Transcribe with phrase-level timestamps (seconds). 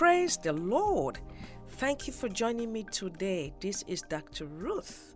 [0.00, 1.18] Praise the Lord.
[1.72, 3.52] Thank you for joining me today.
[3.60, 4.46] This is Dr.
[4.46, 5.14] Ruth.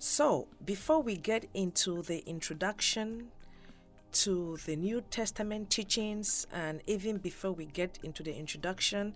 [0.00, 3.28] So, before we get into the introduction
[4.14, 9.14] to the New Testament teachings, and even before we get into the introduction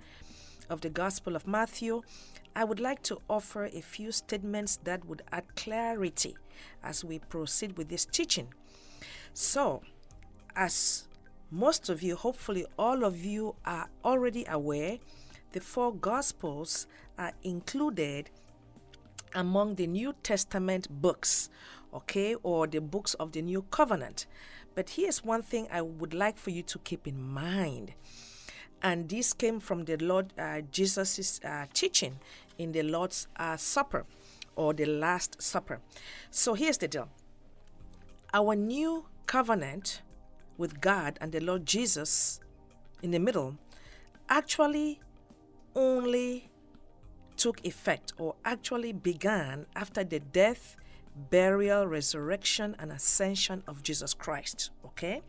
[0.70, 2.02] of the Gospel of Matthew,
[2.54, 6.36] I would like to offer a few statements that would add clarity
[6.80, 8.54] as we proceed with this teaching.
[9.34, 9.82] So,
[10.54, 11.08] as
[11.52, 14.98] most of you, hopefully all of you, are already aware,
[15.52, 16.86] the four Gospels
[17.18, 18.30] are included
[19.34, 21.50] among the New Testament books,
[21.92, 24.24] okay, or the books of the New Covenant.
[24.74, 27.92] But here's one thing I would like for you to keep in mind.
[28.82, 32.18] And this came from the Lord uh, Jesus' uh, teaching
[32.56, 34.06] in the Lord's uh, Supper
[34.56, 35.80] or the Last Supper.
[36.30, 37.10] So here's the deal
[38.32, 40.00] our new covenant
[40.62, 42.38] with God and the Lord Jesus
[43.02, 43.56] in the middle
[44.28, 45.00] actually
[45.74, 46.50] only
[47.36, 50.76] took effect or actually began after the death,
[51.30, 54.70] burial, resurrection, and ascension of Jesus Christ.
[54.84, 55.22] Okay?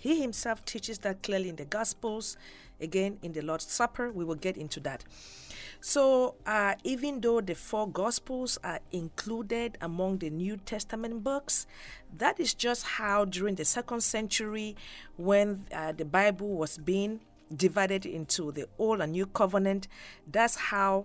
[0.00, 2.38] He himself teaches that clearly in the Gospels.
[2.80, 5.04] Again, in the Lord's Supper, we will get into that.
[5.82, 11.66] So, uh, even though the four Gospels are included among the New Testament books,
[12.16, 14.74] that is just how during the second century,
[15.18, 17.20] when uh, the Bible was being
[17.54, 19.86] divided into the Old and New Covenant,
[20.26, 21.04] that's how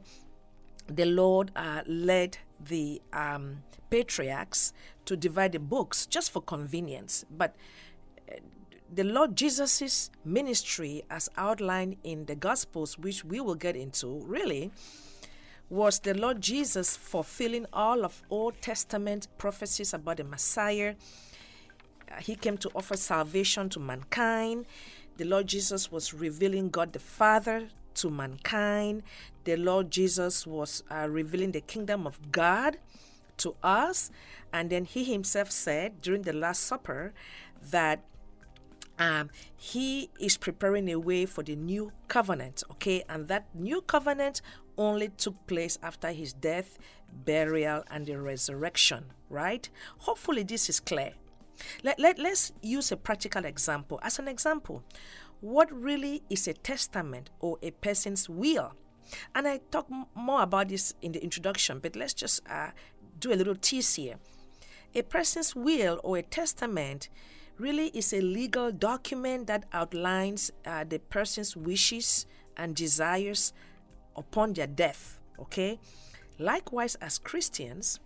[0.88, 4.72] the Lord uh, led the um, patriarchs
[5.04, 7.26] to divide the books just for convenience.
[7.30, 7.56] But
[8.94, 14.72] the Lord Jesus' ministry, as outlined in the Gospels, which we will get into, really
[15.70, 20.96] was the Lord Jesus fulfilling all of Old Testament prophecies about the Messiah.
[22.12, 24.66] Uh, he came to offer salvation to mankind.
[25.18, 29.02] The Lord Jesus was revealing God the Father to mankind.
[29.46, 32.78] The Lord Jesus was uh, revealing the kingdom of God
[33.38, 34.12] to us.
[34.54, 37.14] And then he himself said during the Last Supper
[37.72, 38.04] that
[38.98, 43.04] um, he is preparing a way for the new covenant, okay?
[43.10, 44.42] And that new covenant
[44.78, 46.78] only took place after his death,
[47.12, 49.70] burial, and the resurrection, right?
[50.00, 51.14] Hopefully, this is clear.
[51.84, 54.00] Let, let, let's use a practical example.
[54.04, 54.84] As an example,
[55.42, 58.74] what really is a testament or a person's will?
[59.34, 62.72] And I talk more about this in the introduction, but let's just uh,
[63.20, 64.16] do a little tease here.
[64.94, 67.10] A person's will or a testament
[67.58, 72.26] really is a legal document that outlines uh, the person's wishes
[72.58, 73.54] and desires
[74.16, 75.20] upon their death.
[75.40, 75.80] Okay?
[76.40, 78.00] Likewise, as Christians,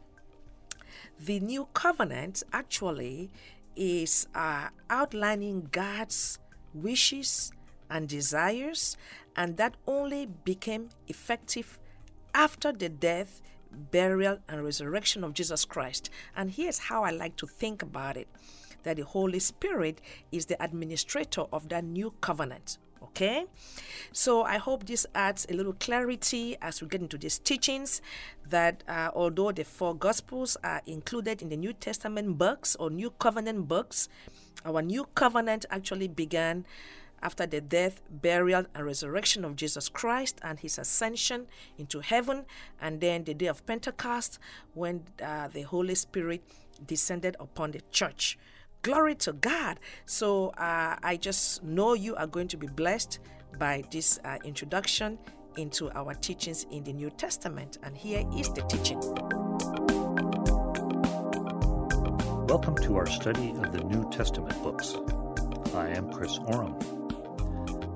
[1.19, 3.31] the new covenant actually
[3.75, 6.39] is uh, outlining God's
[6.73, 7.51] wishes
[7.89, 8.97] and desires,
[9.35, 11.79] and that only became effective
[12.33, 16.09] after the death, burial, and resurrection of Jesus Christ.
[16.35, 18.27] And here's how I like to think about it
[18.83, 20.01] that the Holy Spirit
[20.31, 22.77] is the administrator of that new covenant.
[23.01, 23.45] Okay,
[24.11, 28.01] so I hope this adds a little clarity as we get into these teachings.
[28.47, 33.11] That uh, although the four Gospels are included in the New Testament books or New
[33.11, 34.09] Covenant books,
[34.65, 36.65] our new covenant actually began
[37.21, 41.47] after the death, burial, and resurrection of Jesus Christ and his ascension
[41.77, 42.45] into heaven,
[42.81, 44.39] and then the day of Pentecost
[44.73, 46.43] when uh, the Holy Spirit
[46.85, 48.37] descended upon the church.
[48.81, 49.77] Glory to God.
[50.05, 53.19] So uh, I just know you are going to be blessed
[53.57, 55.19] by this uh, introduction
[55.57, 57.77] into our teachings in the New Testament.
[57.83, 59.01] And here is the teaching.
[62.47, 64.95] Welcome to our study of the New Testament books.
[65.75, 66.77] I am Chris Oram.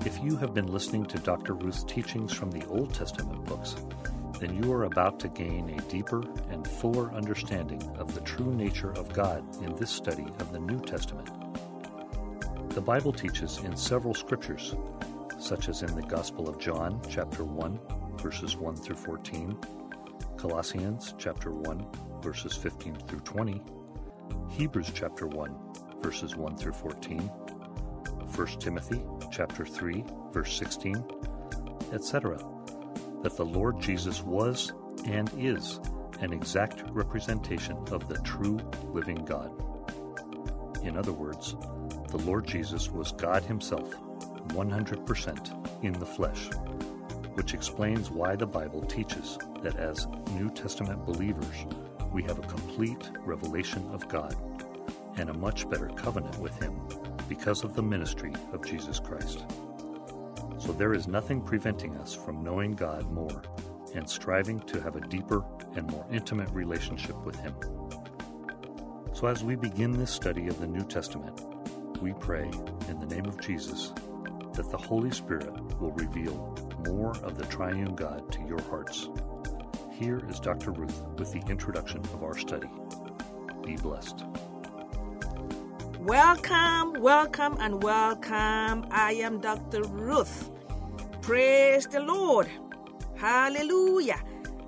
[0.04, 1.54] If you have been listening to Dr.
[1.54, 3.74] Ruth's teachings from the Old Testament books,
[4.40, 8.92] then you are about to gain a deeper and fuller understanding of the true nature
[8.92, 11.30] of God in this study of the New Testament.
[12.70, 14.74] The Bible teaches in several scriptures,
[15.38, 17.78] such as in the Gospel of John, chapter 1,
[18.18, 19.56] verses 1 through 14,
[20.36, 21.86] Colossians, chapter 1,
[22.20, 23.62] verses 15 through 20,
[24.50, 25.54] Hebrews, chapter 1,
[26.00, 31.04] verses 1 through 14, 1 Timothy, chapter 3, verse 16,
[31.92, 32.53] etc
[33.24, 34.72] that the Lord Jesus was
[35.06, 35.80] and is
[36.20, 38.58] an exact representation of the true
[38.92, 39.50] living God.
[40.84, 41.56] In other words,
[42.10, 43.94] the Lord Jesus was God Himself,
[44.48, 46.50] 100% in the flesh,
[47.32, 51.64] which explains why the Bible teaches that as New Testament believers,
[52.12, 54.36] we have a complete revelation of God
[55.16, 56.78] and a much better covenant with Him
[57.26, 59.46] because of the ministry of Jesus Christ.
[60.64, 63.42] So there is nothing preventing us from knowing God more
[63.94, 65.44] and striving to have a deeper
[65.76, 67.54] and more intimate relationship with Him.
[69.12, 71.38] So as we begin this study of the New Testament,
[72.00, 72.50] we pray
[72.88, 73.92] in the name of Jesus
[74.54, 76.56] that the Holy Spirit will reveal
[76.86, 79.10] more of the triune God to your hearts.
[79.92, 80.70] Here is Dr.
[80.70, 82.70] Ruth with the introduction of our study.
[83.62, 84.24] Be blessed.
[85.98, 88.86] Welcome, welcome, and welcome.
[88.90, 89.82] I am Dr.
[89.84, 90.50] Ruth.
[91.24, 92.50] Praise the Lord.
[93.16, 94.22] Hallelujah.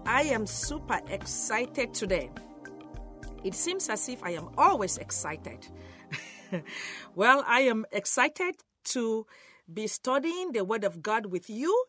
[0.06, 2.30] I am super excited today.
[3.44, 5.68] It seems as if I am always excited.
[7.14, 8.54] well, I am excited
[8.84, 9.26] to
[9.70, 11.84] be studying the Word of God with you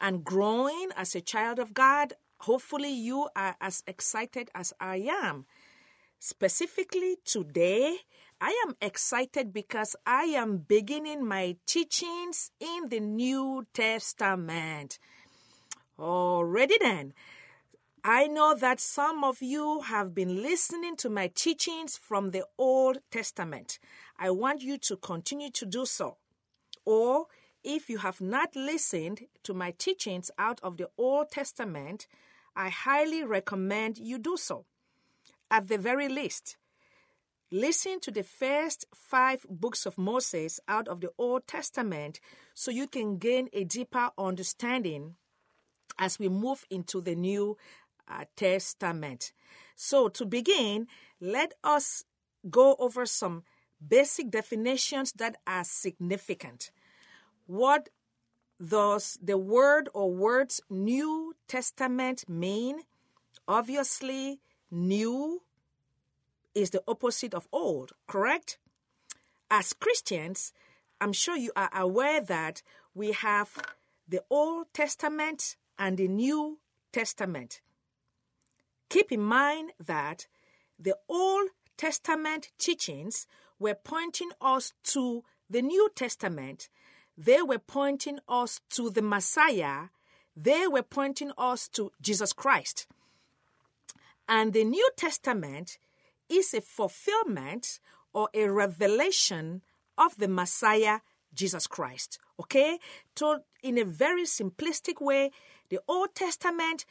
[0.00, 2.12] and growing as a child of God.
[2.42, 5.46] Hopefully, you are as excited as I am.
[6.20, 7.96] Specifically, today,
[8.40, 14.98] I am excited because I am beginning my teachings in the New Testament.
[15.98, 17.14] Already then,
[18.04, 22.98] I know that some of you have been listening to my teachings from the Old
[23.10, 23.78] Testament.
[24.18, 26.18] I want you to continue to do so.
[26.84, 27.28] Or
[27.64, 32.06] if you have not listened to my teachings out of the Old Testament,
[32.54, 34.66] I highly recommend you do so.
[35.50, 36.58] At the very least,
[37.50, 42.20] listen to the first five books of Moses out of the Old Testament
[42.54, 45.14] so you can gain a deeper understanding
[45.98, 47.56] as we move into the New
[48.08, 49.32] uh, Testament.
[49.74, 50.86] So, to begin,
[51.20, 52.04] let us
[52.48, 53.44] go over some
[53.86, 56.70] basic definitions that are significant.
[57.46, 57.88] What
[58.64, 62.80] does the word or words New Testament mean?
[63.46, 64.40] Obviously,
[64.70, 65.42] new
[66.56, 68.58] is the opposite of old, correct?
[69.50, 70.52] As Christians,
[71.00, 72.62] I'm sure you are aware that
[72.94, 73.50] we have
[74.08, 76.58] the Old Testament and the New
[76.92, 77.60] Testament.
[78.88, 80.26] Keep in mind that
[80.78, 83.26] the Old Testament teachings
[83.58, 86.70] were pointing us to the New Testament.
[87.18, 89.88] They were pointing us to the Messiah.
[90.34, 92.86] They were pointing us to Jesus Christ.
[94.26, 95.78] And the New Testament
[96.28, 97.80] is a fulfillment
[98.12, 99.62] or a revelation
[99.98, 101.00] of the Messiah,
[101.34, 102.18] Jesus Christ.
[102.40, 102.78] Okay?
[103.16, 105.30] So, in a very simplistic way,
[105.68, 106.84] the Old Testament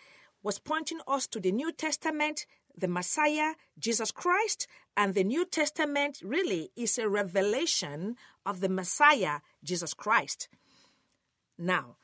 [0.44, 2.46] was pointing us to the New Testament,
[2.78, 8.16] the Messiah, Jesus Christ, and the New Testament really is a revelation
[8.46, 10.48] of the Messiah, Jesus Christ.
[11.58, 11.98] Now,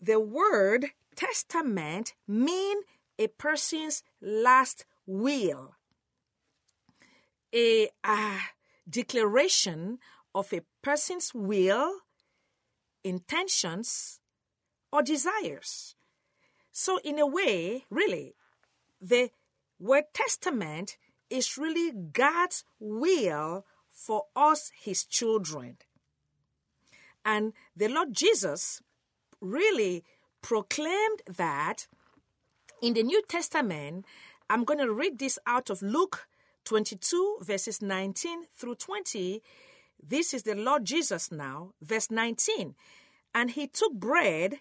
[0.00, 2.78] the word testament mean
[3.18, 5.75] a person's last will,
[7.54, 7.88] a
[8.88, 9.98] declaration
[10.34, 12.00] of a person's will,
[13.02, 14.20] intentions,
[14.92, 15.94] or desires.
[16.72, 18.34] So, in a way, really,
[19.00, 19.30] the
[19.78, 20.96] word testament
[21.30, 25.78] is really God's will for us, his children.
[27.24, 28.82] And the Lord Jesus
[29.40, 30.04] really
[30.42, 31.88] proclaimed that
[32.80, 34.04] in the New Testament.
[34.48, 36.28] I'm going to read this out of Luke
[36.66, 39.42] 22, verses 19 through 20.
[40.02, 42.74] This is the Lord Jesus now, verse 19.
[43.34, 44.58] And he took bread,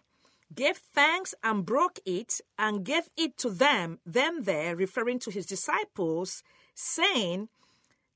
[0.53, 5.45] gave thanks, and broke it, and gave it to them, them there, referring to his
[5.45, 7.49] disciples, saying,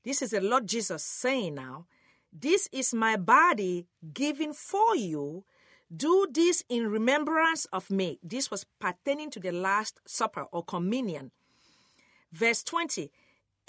[0.04, 1.86] This is the Lord Jesus saying now,
[2.32, 5.44] This is my body given for you.
[5.94, 8.20] Do this in remembrance of me.
[8.22, 11.32] This was pertaining to the Last Supper or communion.
[12.32, 13.10] Verse 20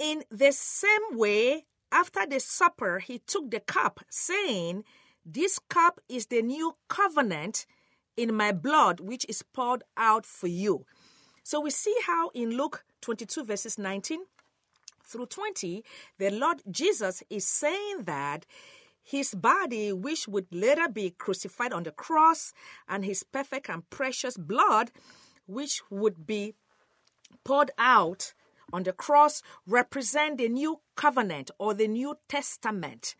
[0.01, 4.83] In the same way, after the supper, he took the cup, saying,
[5.23, 7.67] This cup is the new covenant
[8.17, 10.87] in my blood, which is poured out for you.
[11.43, 14.21] So we see how in Luke 22, verses 19
[15.05, 15.83] through 20,
[16.17, 18.47] the Lord Jesus is saying that
[19.03, 22.53] his body, which would later be crucified on the cross,
[22.89, 24.89] and his perfect and precious blood,
[25.45, 26.55] which would be
[27.43, 28.33] poured out
[28.73, 33.15] on the cross, represent the new covenant or the New Testament.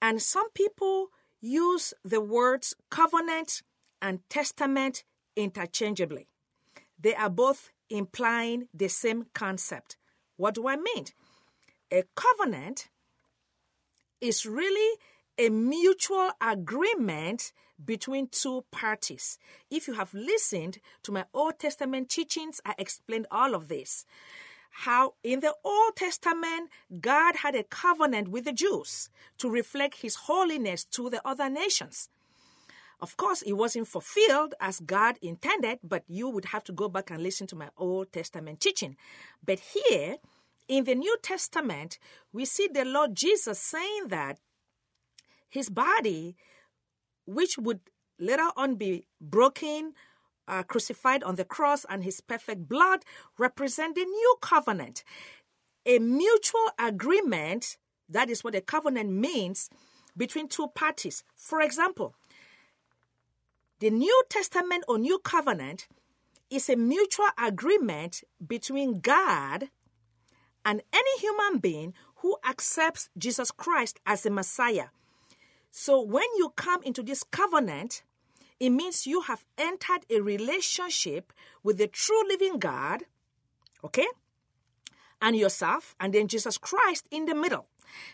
[0.00, 1.08] And some people
[1.40, 3.62] use the words covenant
[4.00, 5.04] and testament
[5.36, 6.28] interchangeably.
[6.98, 9.96] They are both implying the same concept.
[10.36, 11.06] What do I mean?
[11.92, 12.88] A covenant
[14.20, 14.98] is really
[15.38, 17.52] a mutual agreement
[17.84, 19.38] between two parties.
[19.70, 24.04] If you have listened to my Old Testament teachings, I explained all of this.
[24.72, 30.14] How in the Old Testament, God had a covenant with the Jews to reflect his
[30.14, 32.08] holiness to the other nations.
[33.00, 37.10] Of course, it wasn't fulfilled as God intended, but you would have to go back
[37.10, 38.96] and listen to my Old Testament teaching.
[39.44, 40.16] But here,
[40.68, 41.98] in the New Testament,
[42.32, 44.38] we see the Lord Jesus saying that
[45.50, 46.36] his body,
[47.26, 47.80] which would
[48.18, 49.94] later on be broken,
[50.48, 53.04] uh, crucified on the cross, and his perfect blood
[53.38, 55.04] represent the new covenant.
[55.86, 57.76] A mutual agreement,
[58.08, 59.70] that is what a covenant means,
[60.16, 61.24] between two parties.
[61.34, 62.14] For example,
[63.80, 65.88] the New Testament or New Covenant
[66.50, 69.70] is a mutual agreement between God
[70.64, 74.86] and any human being who accepts Jesus Christ as the Messiah.
[75.72, 78.04] So when you come into this covenant,
[78.62, 81.32] it means you have entered a relationship
[81.64, 83.02] with the true living God,
[83.82, 84.06] okay?
[85.20, 87.66] And yourself, and then Jesus Christ in the middle.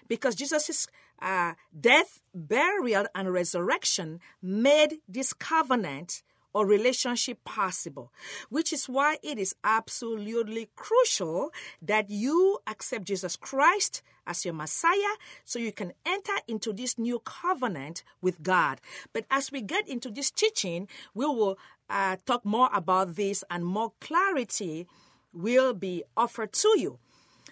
[0.08, 0.88] Because Jesus'
[1.20, 6.22] uh, death, burial, and resurrection made this covenant
[6.54, 8.10] or relationship possible,
[8.48, 11.50] which is why it is absolutely crucial
[11.82, 17.18] that you accept Jesus Christ as your Messiah so you can enter into this new
[17.20, 18.80] covenant with God.
[19.12, 21.58] But as we get into this teaching, we will
[21.90, 24.86] uh, talk more about this and more clarity
[25.32, 26.98] will be offered to you.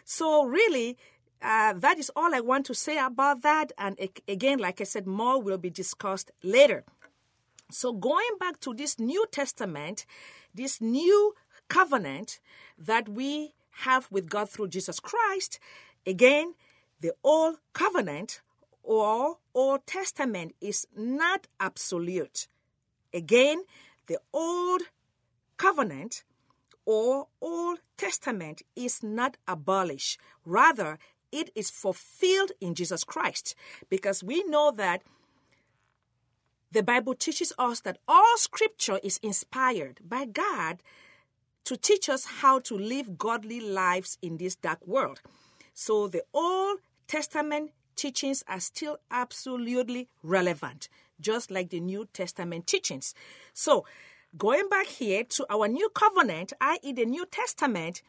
[0.04, 0.96] So, really,
[1.42, 3.72] uh, that is all I want to say about that.
[3.78, 6.84] And again, like I said, more will be discussed later.
[7.70, 10.06] So, going back to this New Testament,
[10.54, 11.34] this new
[11.68, 12.40] covenant
[12.78, 15.58] that we have with God through Jesus Christ,
[16.06, 16.54] again,
[17.00, 18.40] the Old Covenant
[18.82, 22.48] or Old Testament is not absolute.
[23.12, 23.64] Again,
[24.06, 24.82] the Old
[25.56, 26.24] Covenant
[26.84, 30.20] or Old Testament is not abolished.
[30.44, 30.98] Rather,
[31.32, 33.54] it is fulfilled in Jesus Christ
[33.90, 35.02] because we know that
[36.70, 40.82] the Bible teaches us that all scripture is inspired by God
[41.64, 45.20] to teach us how to live godly lives in this dark world.
[45.78, 50.88] So the Old Testament teachings are still absolutely relevant,
[51.20, 53.14] just like the New Testament teachings.
[53.52, 53.84] So,
[54.38, 58.00] going back here to our new covenant, i.e., the New Testament,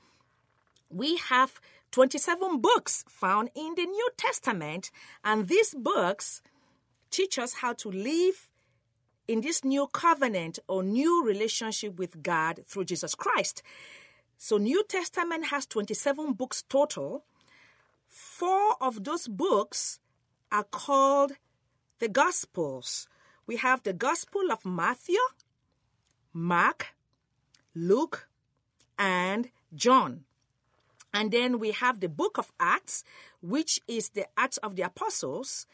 [0.90, 1.60] we have
[1.92, 4.90] 27 books found in the New Testament,
[5.26, 6.42] and these books
[7.12, 8.48] teach us how to live
[9.28, 13.62] in this new covenant or new relationship with God through Jesus Christ.
[14.38, 17.26] So New Testament has 27 books total.
[18.08, 20.00] Four of those books
[20.52, 21.34] are called
[22.00, 23.08] the Gospels.
[23.46, 25.20] We have the Gospel of Matthew,
[26.34, 26.96] Mark,
[27.74, 28.28] Luke,
[28.98, 30.24] and John.
[31.14, 33.04] And then we have the book of Acts,
[33.42, 35.66] which is the Acts of the Apostles.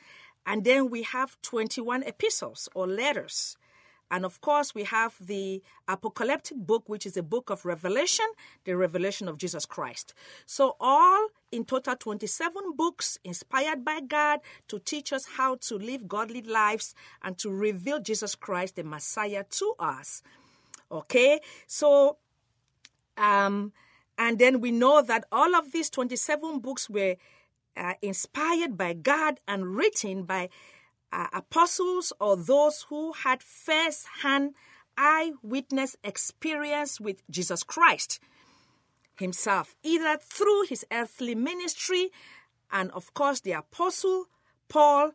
[0.46, 3.58] And then we have 21 epistles or letters.
[4.12, 8.28] And of course, we have the apocalyptic book, which is a book of Revelation,
[8.64, 10.14] the revelation of Jesus Christ.
[10.46, 16.08] So, all in total 27 books inspired by God to teach us how to live
[16.08, 20.24] godly lives and to reveal Jesus Christ, the Messiah, to us.
[20.92, 21.40] Okay?
[21.68, 22.18] So,
[23.18, 23.72] um,
[24.18, 27.18] and then we know that all of these 27 books were
[27.78, 30.50] uh, inspired by God and written by
[31.12, 34.56] uh, apostles or those who had first hand
[34.98, 38.20] eyewitness experience with Jesus Christ
[39.18, 42.12] himself, either through his earthly ministry,
[42.72, 44.26] and of course, the apostle
[44.68, 45.12] Paul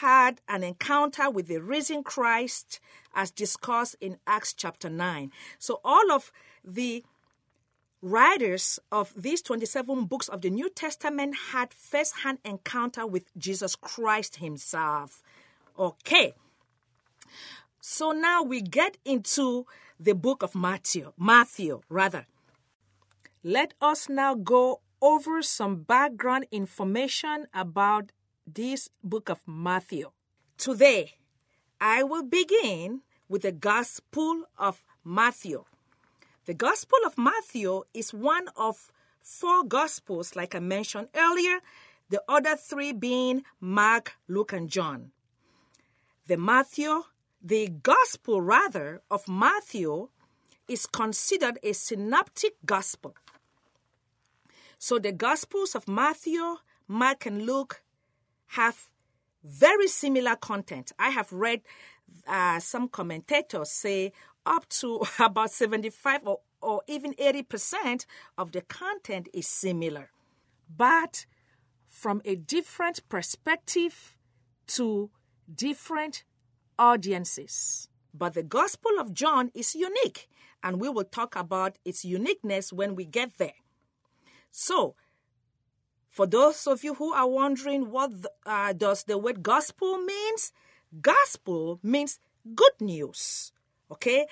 [0.00, 2.80] had an encounter with the risen Christ
[3.14, 5.30] as discussed in Acts chapter 9.
[5.58, 6.32] So, all of
[6.64, 7.04] the
[8.00, 13.74] writers of these 27 books of the New Testament had first hand encounter with Jesus
[13.74, 15.22] Christ himself.
[15.78, 16.34] Okay.
[17.80, 19.66] So now we get into
[19.98, 22.26] the book of Matthew, Matthew rather.
[23.48, 28.12] Let us now go over some background information about
[28.46, 30.10] this book of Matthew.
[30.58, 31.14] Today,
[31.80, 35.64] I will begin with the Gospel of Matthew.
[36.44, 41.60] The Gospel of Matthew is one of four Gospels, like I mentioned earlier,
[42.10, 45.12] the other three being Mark, Luke, and John.
[46.26, 47.04] The Matthew,
[47.42, 50.10] the Gospel rather, of Matthew
[50.68, 53.14] is considered a synoptic Gospel.
[54.78, 56.56] So the Gospels of Matthew,
[56.86, 57.82] Mark, and Luke
[58.48, 58.88] have
[59.42, 60.92] very similar content.
[60.98, 61.62] I have read
[62.26, 64.12] uh, some commentators say
[64.46, 68.06] up to about 75 or, or even 80%
[68.36, 70.10] of the content is similar.
[70.74, 71.26] But
[71.88, 74.16] from a different perspective
[74.68, 75.10] to
[75.52, 76.22] different
[76.78, 77.88] audiences.
[78.14, 80.28] But the Gospel of John is unique,
[80.62, 83.54] and we will talk about its uniqueness when we get there.
[84.50, 84.94] So,
[86.10, 90.52] for those of you who are wondering what the, uh, does the word gospel means,
[91.00, 92.18] gospel means
[92.54, 93.52] good news.
[93.90, 94.26] Okay?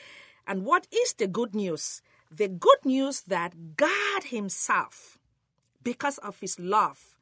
[0.46, 2.02] And what is the good news?
[2.30, 5.18] The good news that God Himself,
[5.82, 7.16] because of His love,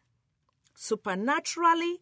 [0.74, 2.00] supernaturally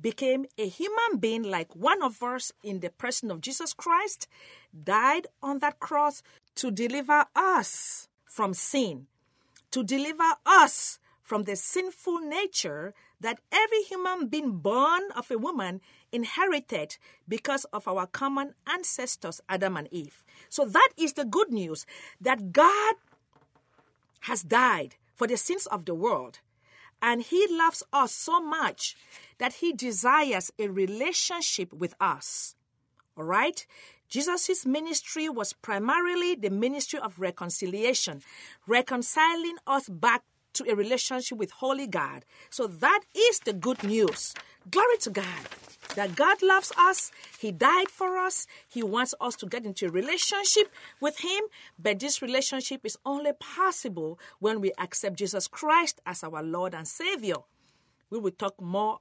[0.00, 4.26] became a human being like one of us in the person of Jesus Christ,
[4.72, 6.22] died on that cross
[6.56, 9.06] to deliver us from sin,
[9.72, 15.80] to deliver us from the sinful nature that every human being born of a woman
[16.10, 16.96] inherited
[17.28, 20.22] because of our common ancestors, Adam and Eve.
[20.48, 21.86] So that is the good news
[22.20, 22.94] that God
[24.20, 26.40] has died for the sins of the world.
[27.00, 28.96] And he loves us so much
[29.38, 32.54] that he desires a relationship with us.
[33.16, 33.66] All right?
[34.12, 38.20] Jesus' ministry was primarily the ministry of reconciliation,
[38.66, 42.26] reconciling us back to a relationship with Holy God.
[42.50, 44.34] So that is the good news.
[44.70, 45.48] Glory to God
[45.96, 47.10] that God loves us.
[47.38, 48.46] He died for us.
[48.68, 51.44] He wants us to get into a relationship with Him.
[51.78, 56.86] But this relationship is only possible when we accept Jesus Christ as our Lord and
[56.86, 57.36] Savior.
[58.10, 58.98] We will talk more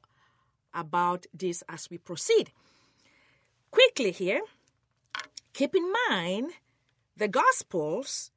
[0.74, 2.52] about this as we proceed.
[3.72, 4.42] Quickly here,
[5.54, 6.52] keep in mind
[7.18, 8.32] the Gospels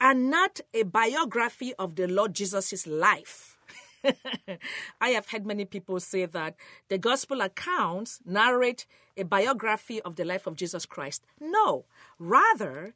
[0.00, 3.54] are not a biography of the Lord Jesus' life
[5.00, 6.56] I have heard many people say that
[6.88, 8.86] the gospel accounts narrate
[9.16, 11.24] a biography of the life of Jesus Christ.
[11.40, 11.84] No,
[12.18, 12.94] rather,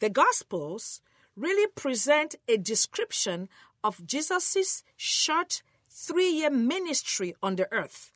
[0.00, 1.00] the gospels
[1.36, 3.48] really present a description
[3.84, 8.12] of Jesus' short three year ministry on the earth.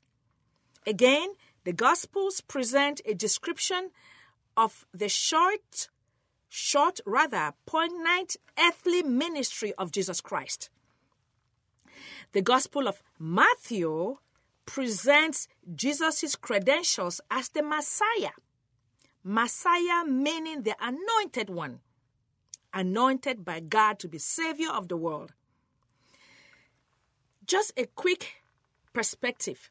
[0.87, 1.35] Again,
[1.65, 3.91] the Gospels present a description
[4.57, 5.89] of the short,
[6.49, 10.71] short, rather poignant earthly ministry of Jesus Christ.
[12.33, 14.19] The Gospel of Matthew
[14.67, 18.33] presents Jesus' credentials as the Messiah.
[19.25, 21.81] Messiah meaning the anointed one,
[22.73, 25.33] anointed by God to be Savior of the world.
[27.47, 28.43] Just a quick
[28.93, 29.71] perspective.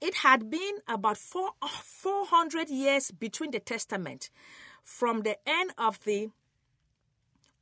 [0.00, 4.30] It had been about four, 400 years between the Testament,
[4.82, 6.30] from the end of the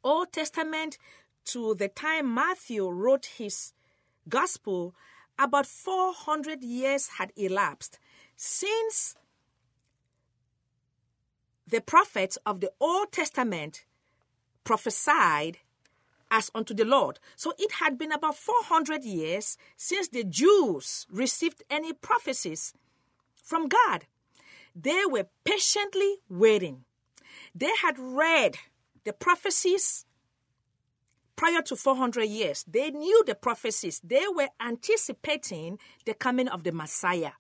[0.05, 0.99] Old Testament
[1.47, 3.73] to the time Matthew wrote his
[4.29, 4.95] gospel,
[5.39, 7.99] about 400 years had elapsed
[8.37, 9.17] since
[11.67, 13.85] the prophets of the Old Testament
[14.63, 15.59] prophesied
[16.31, 17.19] as unto the Lord.
[17.37, 22.75] So it had been about 400 years since the Jews received any prophecies
[23.35, 24.07] from God.
[24.75, 26.85] They were patiently waiting.
[27.55, 28.57] They had read
[29.05, 30.05] the prophecies
[31.37, 32.65] prior to 400 years.
[32.67, 37.33] They knew the prophecies, they were anticipating the coming of the Messiah.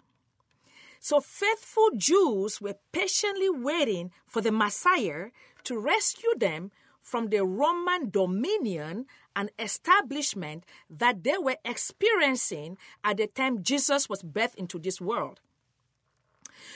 [1.00, 5.26] So faithful Jews were patiently waiting for the Messiah
[5.64, 6.70] to rescue them
[7.06, 14.24] from the Roman dominion and establishment that they were experiencing at the time Jesus was
[14.24, 15.38] birthed into this world.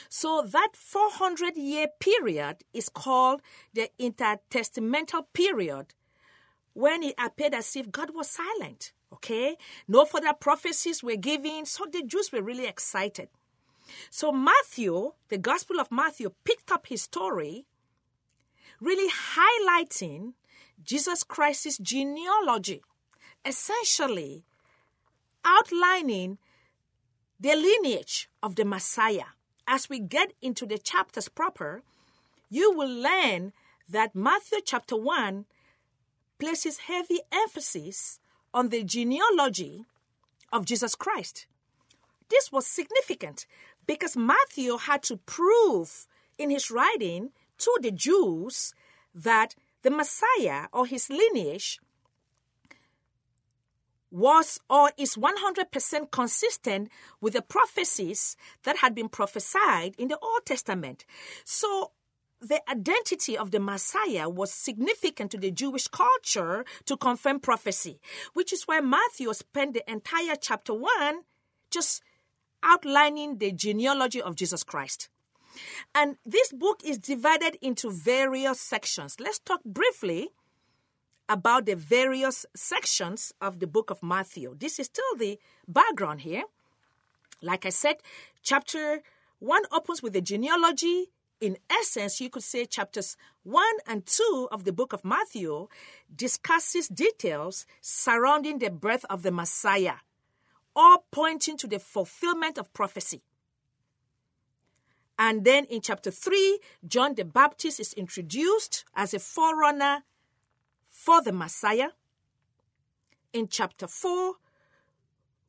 [0.09, 3.43] So that 400 year period is called
[3.75, 5.95] the intertestamental period
[6.75, 8.93] when it appeared as if God was silent.
[9.13, 9.57] Okay?
[9.89, 13.31] No further prophecies were given, so the Jews were really excited.
[14.11, 17.67] So Matthew, the Gospel of Matthew, picked up his story,
[18.81, 20.33] really highlighting
[20.83, 22.83] Jesus Christ's genealogy,
[23.45, 24.45] essentially
[25.45, 26.39] outlining
[27.39, 29.33] the lineage of the Messiah.
[29.67, 31.83] As we get into the chapters proper,
[32.49, 33.53] you will learn
[33.89, 35.45] that Matthew chapter 1
[36.39, 38.19] places heavy emphasis
[38.53, 39.85] on the genealogy
[40.53, 41.47] of Jesus Christ.
[42.29, 43.47] This was significant
[43.87, 46.07] because Matthew had to prove
[46.39, 48.75] in his writing to the Jews
[49.15, 51.81] that the Messiah or his lineage
[54.11, 60.45] was or is 100% consistent with the prophecies that had been prophesied in the Old
[60.45, 61.05] Testament.
[61.45, 61.93] So
[62.41, 68.01] the identity of the Messiah was significant to the Jewish culture to confirm prophecy,
[68.33, 71.21] which is why Matthew spent the entire chapter 1
[71.71, 72.03] just
[72.63, 75.09] outlining the genealogy of Jesus Christ.
[75.95, 79.17] And this book is divided into various sections.
[79.19, 80.31] Let's talk briefly
[81.29, 84.57] about the various sections of the book of Matthew.
[84.59, 86.43] This is still the background here.
[87.41, 87.97] Like I said,
[88.43, 89.03] chapter
[89.39, 91.11] one opens with the genealogy.
[91.41, 95.69] In essence, you could say chapters 1 and 2 of the book of Matthew
[96.15, 99.95] discusses details surrounding the birth of the Messiah,
[100.77, 103.23] all pointing to the fulfillment of prophecy.
[105.23, 110.03] And then in chapter 3, John the Baptist is introduced as a forerunner
[110.89, 111.91] for the Messiah.
[113.35, 114.37] In chapter 4,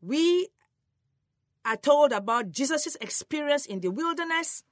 [0.02, 0.50] we
[1.64, 4.66] are told about Jesus' experience in the wilderness.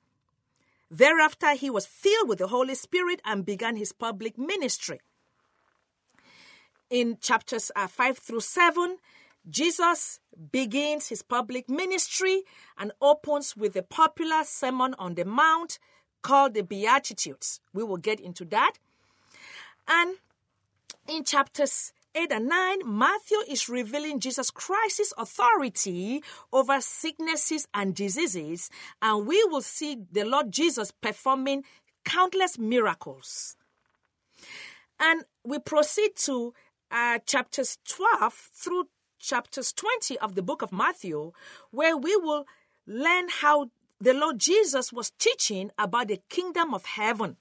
[0.92, 5.00] Thereafter, he was filled with the Holy Spirit and began his public ministry.
[6.90, 8.98] In chapters uh, 5 through 7,
[9.48, 10.20] Jesus
[10.52, 12.44] begins his public ministry
[12.78, 15.80] and opens with a popular Sermon on the Mount
[16.22, 17.62] called the Beatitudes.
[17.74, 18.74] We will get into that.
[19.88, 20.18] And
[21.08, 28.70] in chapters 8 and 9, Matthew is revealing Jesus Christ's authority over sicknesses and diseases,
[29.02, 31.64] and we will see the Lord Jesus performing
[32.04, 33.56] countless miracles.
[35.00, 36.54] And we proceed to
[36.92, 38.88] uh, chapters 12 through
[39.20, 41.32] chapters 20 of the book of Matthew,
[41.72, 42.46] where we will
[42.88, 43.70] learn how
[44.02, 47.38] the Lord Jesus was teaching about the kingdom of heaven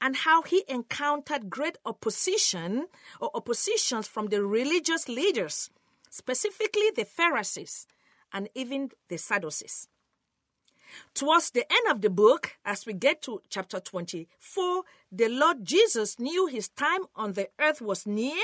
[0.00, 2.86] and how he encountered great opposition
[3.20, 5.70] or oppositions from the religious leaders,
[6.08, 7.86] specifically the Pharisees
[8.32, 9.88] and even the Sadducees.
[11.14, 16.18] Towards the end of the book, as we get to chapter 24, the Lord Jesus
[16.18, 18.42] knew his time on the earth was near.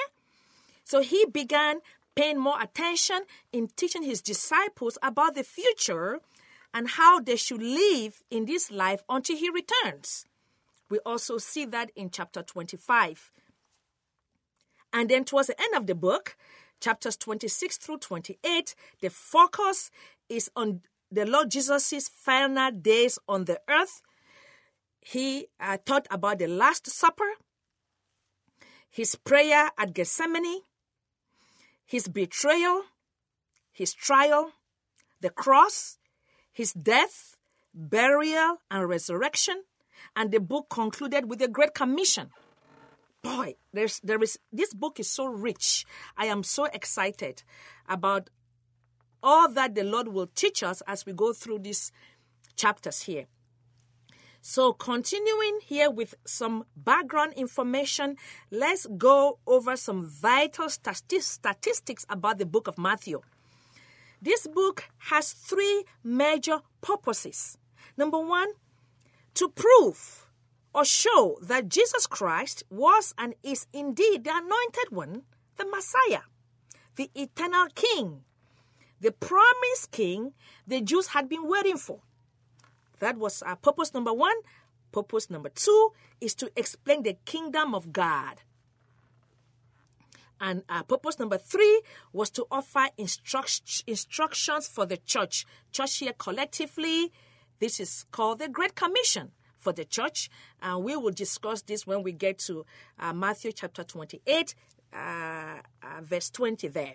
[0.84, 1.80] So he began
[2.14, 3.22] paying more attention
[3.52, 6.20] in teaching his disciples about the future
[6.74, 10.26] and how they should live in this life until he returns.
[10.88, 13.32] We also see that in chapter 25.
[14.92, 16.36] And then towards the end of the book,
[16.80, 19.90] chapters 26 through 28, the focus
[20.28, 24.02] is on the Lord Jesus' final days on the earth.
[25.00, 27.30] He uh, taught about the Last Supper,
[28.90, 30.60] his prayer at Gethsemane,
[31.86, 32.82] his betrayal,
[33.72, 34.52] his trial,
[35.20, 35.98] the cross,
[36.52, 37.36] his death,
[37.74, 39.62] burial, and resurrection,
[40.14, 42.30] and the book concluded with a great commission.
[43.22, 45.86] Boy, there's there is this book is so rich.
[46.16, 47.44] I am so excited
[47.88, 48.30] about
[49.22, 51.92] all that the Lord will teach us as we go through these
[52.56, 53.26] chapters here.
[54.44, 58.16] So, continuing here with some background information,
[58.50, 63.20] let's go over some vital statistics about the book of Matthew.
[64.20, 67.56] This book has three major purposes.
[67.96, 68.48] Number one,
[69.34, 70.26] to prove
[70.74, 75.22] or show that Jesus Christ was and is indeed the anointed one,
[75.56, 76.22] the Messiah,
[76.96, 78.24] the eternal King,
[79.00, 80.32] the promised King
[80.66, 82.00] the Jews had been waiting for.
[83.02, 84.36] That was our purpose number one.
[84.92, 88.42] Purpose number two is to explain the kingdom of God.
[90.40, 95.46] And our purpose number three was to offer instruct- instructions for the church.
[95.72, 97.10] Church here collectively,
[97.58, 100.30] this is called the Great Commission for the church.
[100.62, 102.64] And we will discuss this when we get to
[103.00, 104.54] uh, Matthew chapter 28,
[104.92, 105.56] uh, uh,
[106.02, 106.94] verse 20 there.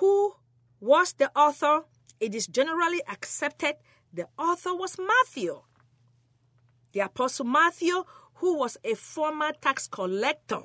[0.00, 0.34] Who
[0.80, 1.84] was the author?
[2.18, 3.76] It is generally accepted
[4.12, 5.62] the author was Matthew.
[6.92, 10.62] The Apostle Matthew, who was a former tax collector.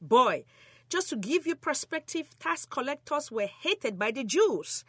[0.00, 0.44] Boy,
[0.88, 4.84] just to give you perspective, tax collectors were hated by the Jews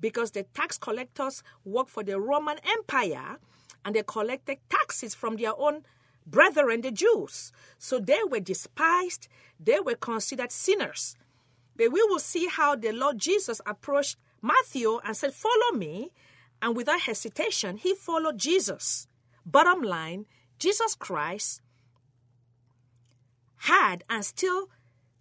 [0.00, 3.38] because the tax collectors worked for the Roman Empire
[3.84, 5.84] and they collected taxes from their own
[6.26, 7.52] brethren, the Jews.
[7.78, 11.16] So they were despised, they were considered sinners.
[11.76, 16.12] But we will see how the Lord Jesus approached Matthew and said, Follow me.
[16.62, 19.06] And without hesitation, he followed Jesus.
[19.46, 20.26] Bottom line,
[20.58, 21.62] Jesus Christ
[23.56, 24.68] had and still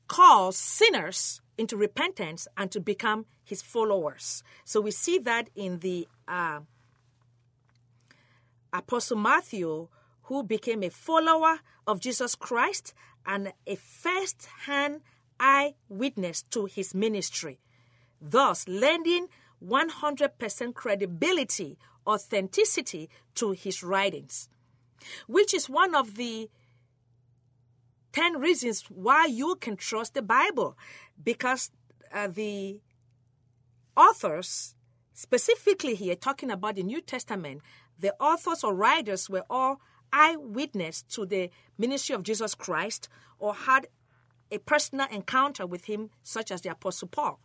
[0.08, 4.43] calls sinners into repentance and to become his followers.
[4.63, 6.62] So we see that in the uh,
[8.71, 9.88] Apostle Matthew,
[10.23, 12.93] who became a follower of Jesus Christ
[13.25, 15.02] and a first hand
[15.39, 17.60] eyewitness to his ministry,
[18.21, 19.28] thus lending
[19.65, 24.49] 100% credibility, authenticity to his writings,
[25.27, 26.49] which is one of the
[28.13, 30.77] 10 reasons why you can trust the Bible
[31.23, 31.71] because
[32.13, 32.79] uh, the
[33.95, 34.75] authors,
[35.13, 37.61] specifically here talking about the New Testament,
[37.99, 43.87] the authors or writers were all eyewitness to the ministry of Jesus Christ or had
[44.51, 47.39] a personal encounter with him, such as the Apostle Paul.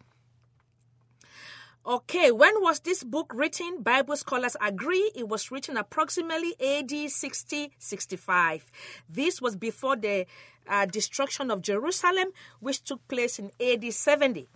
[1.86, 3.82] Okay, when was this book written?
[3.82, 8.70] Bible scholars agree it was written approximately AD 60 65.
[9.06, 10.24] This was before the
[10.66, 12.28] uh, destruction of Jerusalem,
[12.60, 14.48] which took place in AD 70.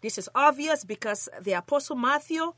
[0.00, 2.52] This is obvious because the Apostle Matthew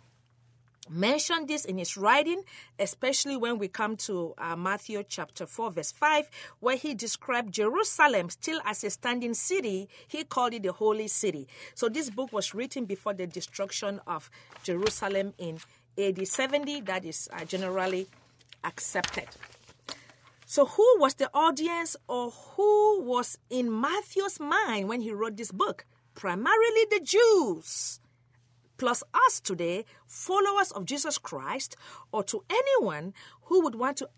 [0.89, 2.43] mentioned this in his writing,
[2.79, 6.29] especially when we come to uh, Matthew chapter 4, verse 5,
[6.61, 9.89] where he described Jerusalem still as a standing city.
[10.07, 11.49] He called it the holy city.
[11.75, 14.31] So this book was written before the destruction of
[14.63, 15.59] Jerusalem in
[15.99, 16.83] AD 70.
[16.83, 18.07] That is uh, generally
[18.65, 19.27] accepted.
[20.49, 25.51] So, who was the audience or who was in Matthew's mind when he wrote this
[25.51, 25.85] book?
[26.15, 27.99] Primarily the Jews
[28.77, 31.77] plus us today, followers of Jesus Christ,
[32.13, 34.09] or to anyone who would want to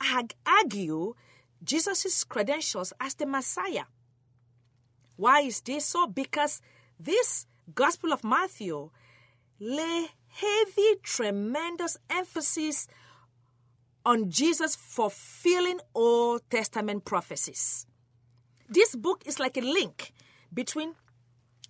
[0.46, 1.14] argue
[1.62, 3.84] Jesus' credentials as the Messiah.
[5.16, 6.06] Why is this so?
[6.06, 6.60] Because
[6.98, 8.90] this Gospel of Matthew
[9.60, 12.86] lay heavy, tremendous emphasis
[14.06, 17.86] on Jesus fulfilling Old Testament prophecies.
[18.68, 20.12] This book is like a link
[20.52, 20.94] between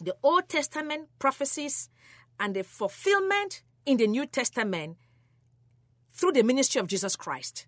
[0.00, 1.88] the Old Testament prophecies
[2.38, 4.96] and the fulfillment in the New Testament
[6.12, 7.66] through the ministry of Jesus Christ.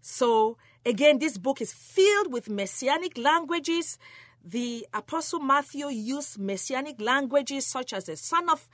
[0.00, 3.98] So, again, this book is filled with messianic languages.
[4.44, 8.68] The Apostle Matthew used messianic languages such as the Son of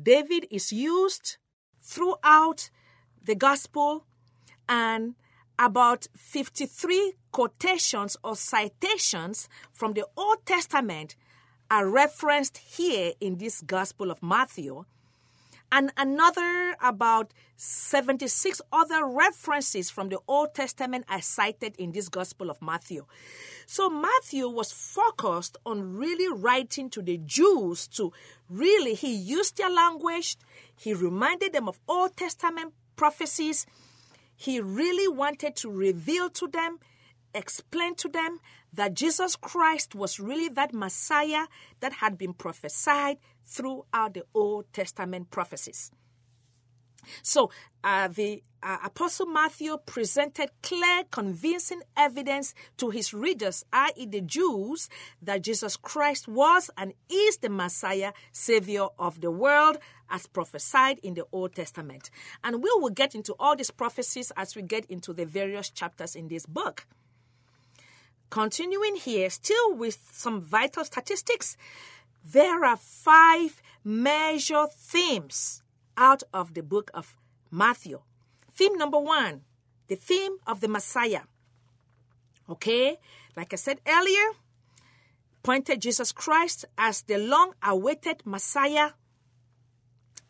[0.00, 1.36] David is used
[1.80, 2.70] throughout
[3.22, 4.04] the Gospel,
[4.68, 5.14] and
[5.58, 11.16] about 53 quotations or citations from the Old Testament
[11.74, 14.84] are referenced here in this Gospel of Matthew,
[15.72, 22.48] and another about 76 other references from the Old Testament are cited in this Gospel
[22.48, 23.06] of Matthew.
[23.66, 28.12] So Matthew was focused on really writing to the Jews to
[28.48, 30.36] really, he used their language,
[30.76, 33.66] he reminded them of Old Testament prophecies,
[34.36, 36.78] he really wanted to reveal to them
[37.34, 38.38] explain to them
[38.72, 41.46] that Jesus Christ was really that Messiah
[41.80, 45.90] that had been prophesied throughout the Old Testament prophecies.
[47.22, 47.50] So,
[47.82, 54.88] uh, the uh, Apostle Matthew presented clear, convincing evidence to his readers, i.e., the Jews,
[55.20, 61.14] that Jesus Christ was and is the Messiah, Savior of the world, as prophesied in
[61.14, 62.10] the Old Testament.
[62.42, 66.16] And we will get into all these prophecies as we get into the various chapters
[66.16, 66.86] in this book.
[68.34, 71.56] Continuing here, still with some vital statistics,
[72.24, 75.62] there are five major themes
[75.96, 77.16] out of the book of
[77.52, 78.00] Matthew.
[78.52, 79.42] Theme number one,
[79.86, 81.20] the theme of the Messiah.
[82.50, 82.98] Okay,
[83.36, 84.32] like I said earlier,
[85.44, 88.94] pointed Jesus Christ as the long awaited Messiah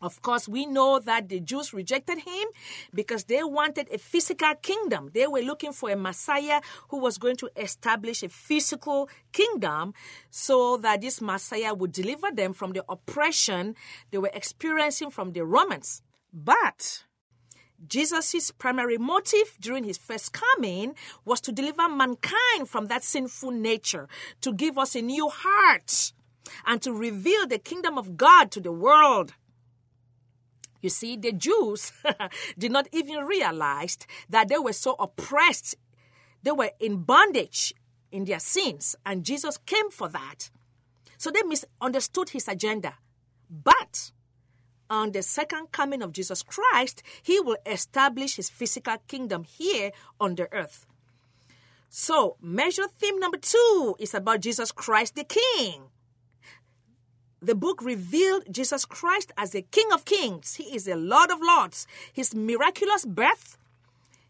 [0.01, 2.47] of course, we know that the Jews rejected him
[2.93, 5.11] because they wanted a physical kingdom.
[5.13, 9.93] They were looking for a Messiah who was going to establish a physical kingdom
[10.29, 13.75] so that this Messiah would deliver them from the oppression
[14.11, 16.01] they were experiencing from the Romans.
[16.33, 17.03] But
[17.87, 24.07] Jesus' primary motive during his first coming was to deliver mankind from that sinful nature,
[24.41, 26.13] to give us a new heart,
[26.65, 29.33] and to reveal the kingdom of God to the world.
[30.85, 31.91] You see, the Jews
[32.59, 33.97] did not even realize
[34.29, 35.73] that they were so oppressed.
[36.43, 37.73] They were in bondage
[38.11, 40.51] in their sins, and Jesus came for that.
[41.17, 42.99] So they misunderstood his agenda.
[43.49, 44.11] But
[44.87, 50.35] on the second coming of Jesus Christ, he will establish his physical kingdom here on
[50.35, 50.85] the earth.
[51.89, 55.89] So, measure theme number two is about Jesus Christ the King
[57.45, 60.55] the book revealed Jesus Christ as the King of Kings.
[60.55, 61.85] He is the Lord of Lords.
[62.11, 63.57] His miraculous birth,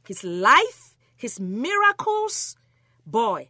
[0.06, 2.58] his life, his miracles,
[3.06, 3.50] boy,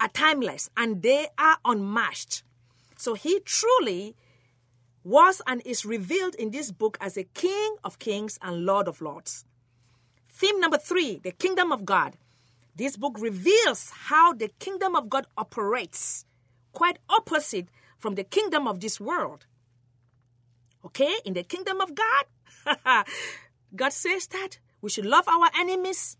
[0.00, 2.42] are timeless and they are unmatched.
[2.96, 4.16] So he truly
[5.04, 9.00] was and is revealed in this book as a King of Kings and Lord of
[9.00, 9.44] Lords.
[10.28, 12.16] Theme number three the kingdom of God.
[12.74, 16.24] This book reveals how the kingdom of God operates,
[16.72, 17.68] quite opposite
[18.02, 19.46] from the kingdom of this world.
[20.84, 23.06] Okay, in the kingdom of God,
[23.76, 26.16] God says that we should love our enemies,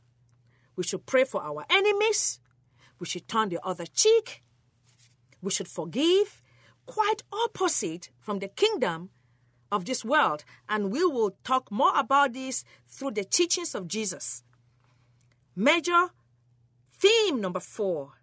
[0.76, 2.38] we should pray for our enemies,
[3.00, 4.44] we should turn the other cheek,
[5.42, 6.38] we should forgive.
[6.84, 9.10] Quite opposite from the kingdom
[9.70, 10.44] of this world.
[10.68, 14.42] And we will talk more about this through the teachings of Jesus.
[15.54, 16.08] Major
[16.92, 18.14] theme number four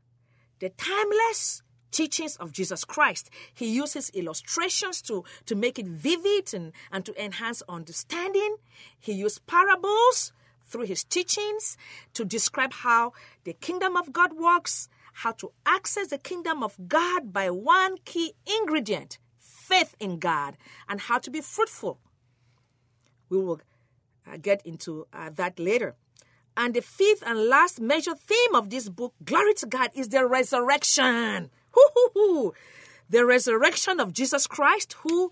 [0.60, 3.30] the timeless teachings of Jesus Christ.
[3.54, 8.58] He uses illustrations to, to make it vivid and, and to enhance understanding.
[8.99, 10.32] He used parables
[10.65, 11.78] through his teachings
[12.13, 17.34] to describe how the kingdom of God works, how to access the kingdom of God
[17.34, 19.17] by one key ingredient
[19.69, 21.99] faith in God, and how to be fruitful.
[23.30, 23.62] We will
[24.28, 25.95] uh, get into uh, that later.
[26.58, 30.25] And the fifth and last major theme of this book, Glory to God, is the
[30.25, 31.52] resurrection.
[31.71, 32.53] Hoo-hoo-hoo.
[33.10, 35.32] The resurrection of Jesus Christ, who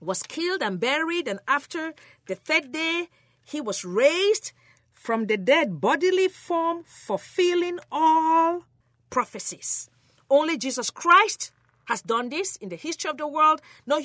[0.00, 1.94] was killed and buried, and after
[2.26, 3.08] the third day,
[3.44, 4.52] he was raised
[4.92, 8.64] from the dead bodily form, fulfilling all
[9.10, 9.90] prophecies.
[10.30, 11.52] Only Jesus Christ
[11.86, 13.60] has done this in the history of the world.
[13.86, 14.00] No,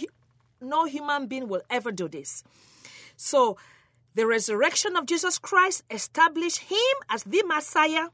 [0.62, 2.44] no human being will ever do this.
[3.16, 3.58] So,
[4.16, 8.08] the resurrection of Jesus Christ established him as the Messiah.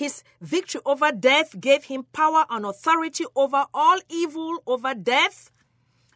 [0.00, 5.50] His victory over death gave him power and authority over all evil, over death,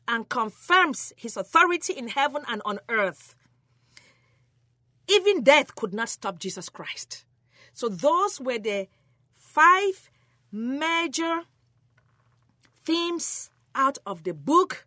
[0.08, 3.34] and confirms his authority in heaven and on earth.
[5.06, 7.26] Even death could not stop Jesus Christ.
[7.74, 8.88] So, those were the
[9.36, 10.08] five
[10.50, 11.42] major
[12.86, 14.86] themes out of the book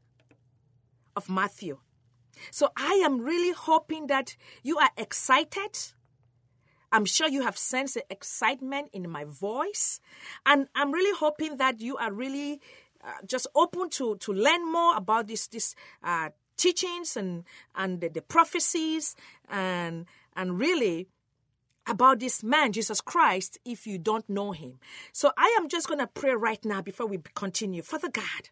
[1.16, 1.78] of Matthew.
[2.50, 5.78] So I am really hoping that you are excited.
[6.98, 10.00] I'm sure you have sensed the excitement in my voice.
[10.48, 12.60] And I'm really hoping that you are really
[13.06, 17.44] uh, just open to, to learn more about this, this uh, teachings and,
[17.76, 19.16] and the, the prophecies
[19.48, 21.08] and, and really
[21.86, 24.80] about this man, Jesus Christ, if you don't know him.
[25.14, 27.84] So I am just going to pray right now before we continue.
[27.84, 28.50] Father God,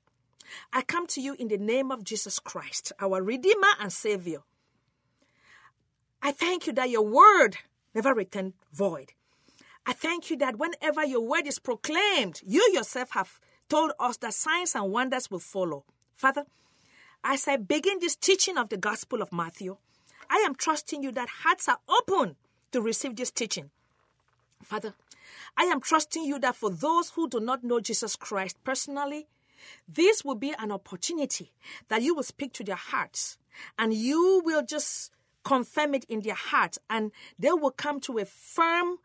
[0.71, 4.43] I come to you in the name of Jesus Christ, our Redeemer and Savior.
[6.21, 7.57] I thank you that your word
[7.95, 9.13] never returned void.
[9.87, 14.33] I thank you that whenever your word is proclaimed, you yourself have told us that
[14.33, 15.85] signs and wonders will follow.
[16.13, 16.43] Father,
[17.23, 19.77] as I begin this teaching of the Gospel of Matthew,
[20.29, 22.35] I am trusting you that hearts are open
[22.71, 23.69] to receive this teaching.
[24.63, 24.93] Father,
[25.57, 29.27] I am trusting you that for those who do not know Jesus Christ personally,
[29.87, 31.51] this will be an opportunity
[31.87, 33.37] that you will speak to their hearts
[33.77, 35.11] and you will just
[35.45, 38.97] confirm it in their heart, and they will come to a firm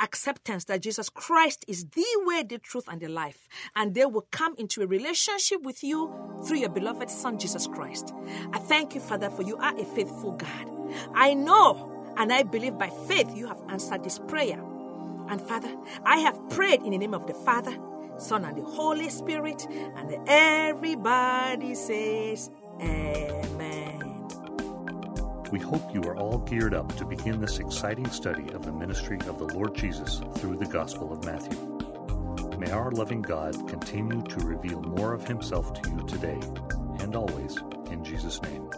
[0.00, 3.48] acceptance that Jesus Christ is the way, the truth, and the life.
[3.74, 6.12] And they will come into a relationship with you
[6.46, 8.12] through your beloved Son, Jesus Christ.
[8.52, 10.70] I thank you, Father, for you are a faithful God.
[11.14, 14.62] I know and I believe by faith you have answered this prayer.
[15.28, 15.74] And Father,
[16.04, 17.76] I have prayed in the name of the Father,
[18.18, 19.66] Son, and the Holy Spirit.
[19.70, 22.50] And everybody says,
[22.80, 23.43] Amen.
[25.54, 29.18] We hope you are all geared up to begin this exciting study of the ministry
[29.28, 31.56] of the Lord Jesus through the Gospel of Matthew.
[32.58, 36.40] May our loving God continue to reveal more of Himself to you today
[36.98, 37.56] and always
[37.92, 38.68] in Jesus' name.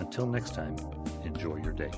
[0.00, 0.74] Until next time,
[1.24, 1.92] enjoy your day.